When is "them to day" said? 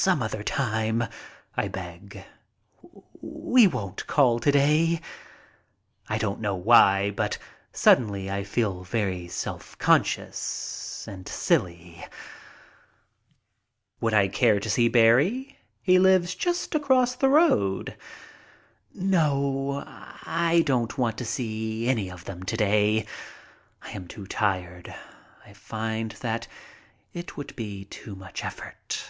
22.24-23.04